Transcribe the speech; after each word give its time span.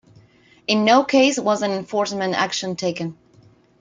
In 0.65 0.83
no 0.83 1.03
case 1.03 1.37
was 1.37 1.61
an 1.61 1.69
enforcement 1.69 2.33
action 2.33 2.75
taken. 2.75 3.15